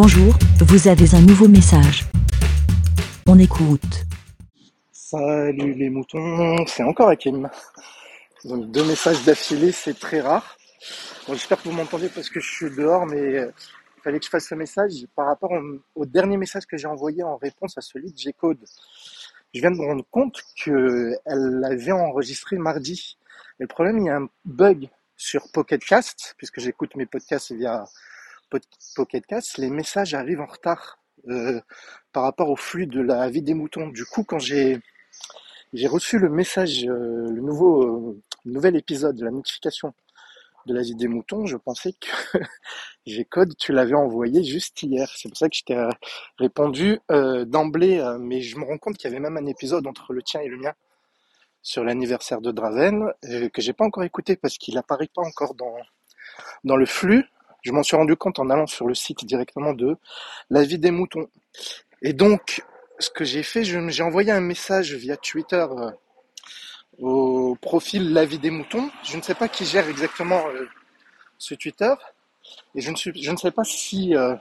[0.00, 2.04] Bonjour, vous avez un nouveau message.
[3.26, 4.06] On écoute.
[4.92, 7.50] Salut les moutons, c'est encore Hakim.
[8.44, 10.56] Donc deux messages d'affilée, c'est très rare.
[11.26, 13.50] J'espère que vous m'entendez parce que je suis dehors, mais euh,
[13.96, 15.50] il fallait que je fasse ce message par rapport
[15.96, 18.64] au, dernier message que j'ai envoyé en réponse à celui de G-Code.
[19.52, 23.18] Je viens de me rendre compte qu'elle l'avait enregistré mardi.
[23.58, 27.84] Le problème, il y a un bug sur Pocket Cast, puisque j'écoute mes podcasts via
[28.94, 31.60] Pocket Cast, les messages arrivent en retard euh,
[32.12, 33.88] par rapport au flux de la vie des moutons.
[33.88, 34.80] Du coup, quand j'ai
[35.74, 39.92] j'ai reçu le message, euh, le nouveau euh, nouvel épisode de la notification
[40.66, 42.38] de la vie des moutons, je pensais que
[43.06, 45.10] G-Code, tu l'avais envoyé juste hier.
[45.16, 45.88] C'est pour ça que je t'ai
[46.38, 50.12] répondu euh, d'emblée, mais je me rends compte qu'il y avait même un épisode entre
[50.12, 50.72] le tien et le mien
[51.62, 53.12] sur l'anniversaire de Draven
[53.52, 55.76] que j'ai pas encore écouté parce qu'il apparaît pas encore dans
[56.64, 57.24] dans le flux.
[57.62, 59.96] Je m'en suis rendu compte en allant sur le site directement de
[60.50, 61.28] La vie des moutons.
[62.02, 62.62] Et donc,
[62.98, 65.90] ce que j'ai fait, j'ai envoyé un message via Twitter euh,
[66.98, 68.90] au profil La vie des moutons.
[69.04, 70.66] Je ne sais pas qui gère exactement euh,
[71.38, 71.92] ce Twitter.
[72.74, 74.34] Et je ne, sais pas si euh,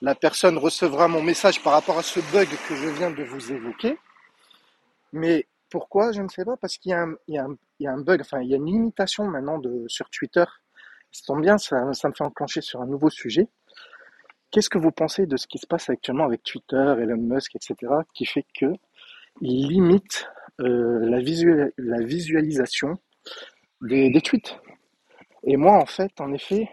[0.00, 3.52] la personne recevra mon message par rapport à ce bug que je viens de vous
[3.52, 3.98] évoquer.
[5.12, 8.54] Mais pourquoi Je ne sais pas, parce qu'il y a un, bug, enfin il y
[8.54, 10.44] a une limitation maintenant sur Twitter.
[11.12, 13.48] Ça tombe bien, ça, me fait enclencher sur un nouveau sujet.
[14.50, 17.92] Qu'est-ce que vous pensez de ce qui se passe actuellement avec Twitter, Elon Musk, etc.,
[18.14, 18.66] qui fait que
[19.40, 20.28] il limite
[20.60, 22.98] euh, la, visual- la visualisation
[23.82, 24.58] des, tweets?
[25.44, 26.68] Et moi, en fait, en effet,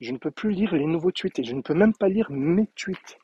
[0.00, 2.30] je ne peux plus lire les nouveaux tweets et je ne peux même pas lire
[2.30, 3.18] mes tweets.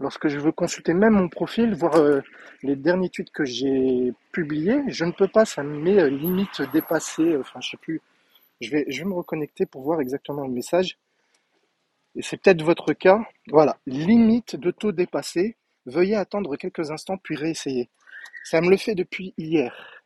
[0.00, 2.20] Lorsque je veux consulter même mon profil, voir euh,
[2.62, 6.62] les derniers tweets que j'ai publiés, je ne peux pas, ça me met euh, limite
[6.72, 8.00] dépassé, enfin je sais plus,
[8.60, 10.98] je vais, je vais me reconnecter pour voir exactement le message.
[12.16, 13.20] Et c'est peut-être votre cas.
[13.48, 17.90] Voilà, limite de taux dépassé, veuillez attendre quelques instants puis réessayer.
[18.44, 20.02] Ça me le fait depuis hier.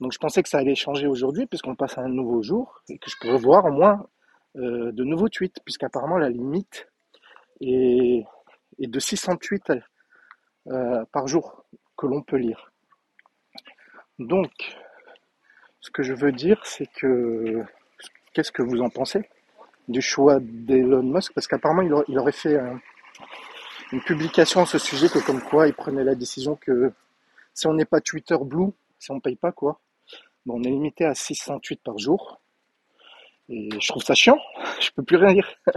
[0.00, 2.98] Donc je pensais que ça allait changer aujourd'hui puisqu'on passe à un nouveau jour et
[2.98, 4.06] que je pourrais voir au moins
[4.56, 6.88] euh, de nouveaux tweets puisqu'apparemment la limite
[7.60, 8.24] est,
[8.78, 9.72] de 600 tweets
[10.68, 11.64] euh, par jour
[11.96, 12.70] que l'on peut lire.
[14.18, 14.50] Donc,
[15.88, 17.62] ce que je veux dire, c'est que
[18.34, 19.28] qu'est-ce que vous en pensez
[19.88, 21.32] du choix d'Elon Musk?
[21.34, 22.80] Parce qu'apparemment, il, aurait- fait un-
[23.92, 26.92] une publication à ce sujet que comme quoi il prenait la décision que
[27.54, 29.80] si on n'est pas Twitter Blue, si on ne paye pas quoi,
[30.46, 32.40] ben, on est limité à 600 tweets par jour.
[33.48, 34.38] Et je trouve ça chiant,
[34.80, 35.48] je peux plus rien dire.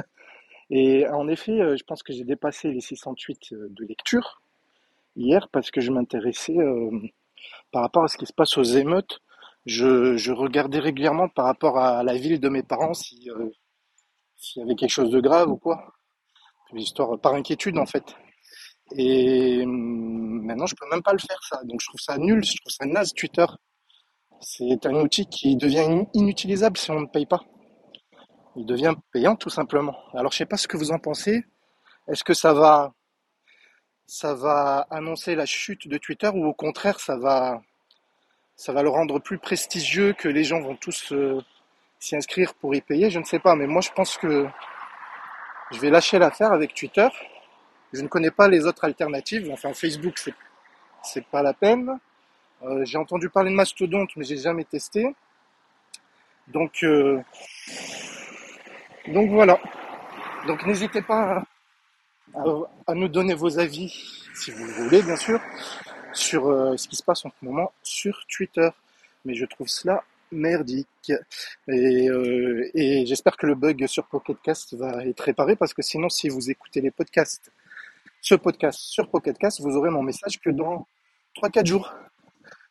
[0.71, 4.41] Et en effet, euh, je pense que j'ai dépassé les 600 tweets euh, de lecture
[5.15, 6.91] hier parce que je m'intéressais euh,
[7.71, 9.21] par rapport à ce qui se passe aux émeutes.
[9.65, 13.49] Je, je regardais régulièrement par rapport à la ville de mes parents si, euh,
[14.37, 15.93] s'il y avait quelque chose de grave ou quoi.
[16.73, 18.15] Histoire par inquiétude en fait.
[18.97, 21.61] Et hum, maintenant, je peux même pas le faire ça.
[21.65, 23.45] Donc je trouve ça nul, je trouve ça naze Twitter.
[24.41, 27.41] C'est un outil qui devient in- inutilisable si on ne paye pas.
[28.55, 29.93] Il devient payant tout simplement.
[30.13, 31.43] Alors je sais pas ce que vous en pensez.
[32.07, 32.93] Est-ce que ça va
[34.05, 37.61] ça va annoncer la chute de Twitter ou au contraire ça va
[38.61, 41.41] ça va le rendre plus prestigieux que les gens vont tous euh,
[41.99, 44.45] s'y inscrire pour y payer, je ne sais pas, mais moi je pense que
[45.71, 47.07] je vais lâcher l'affaire avec Twitter.
[47.91, 50.35] Je ne connais pas les autres alternatives, enfin Facebook c'est
[51.03, 51.97] c'est pas la peine.
[52.63, 55.15] Euh, j'ai entendu parler de Mastodonte mais j'ai jamais testé.
[56.47, 57.19] Donc euh,
[59.07, 59.57] donc voilà.
[60.45, 61.43] Donc n'hésitez pas
[62.35, 63.89] à, à- à nous donner vos avis
[64.35, 65.39] si vous le voulez bien sûr
[66.13, 68.69] sur euh, ce qui se passe en ce moment sur Twitter.
[69.25, 71.11] Mais je trouve cela merdique.
[71.67, 76.09] Et, euh, et j'espère que le bug sur Pocketcast va être réparé parce que sinon,
[76.09, 77.51] si vous écoutez les podcasts,
[78.21, 80.87] ce podcast sur Pocketcast, vous aurez mon message que dans
[81.41, 81.93] 3-4 jours.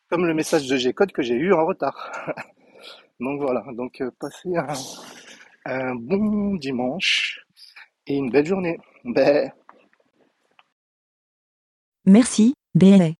[0.09, 2.11] Comme le message de G-Code que j'ai eu en retard.
[3.19, 3.63] Donc voilà.
[3.73, 4.73] Donc euh, passez un,
[5.65, 7.45] un bon dimanche
[8.07, 8.79] et une belle journée.
[12.05, 13.20] Merci, BLA.